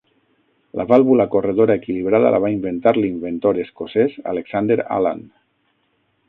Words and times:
La 0.79 0.85
vàlvula 0.91 1.27
corredora 1.35 1.75
equilibrada 1.81 2.31
la 2.35 2.39
va 2.45 2.51
inventar 2.55 2.95
l'inventor 3.01 3.61
escocès 3.65 4.17
Alexander 4.33 4.79
Allan. 4.99 5.23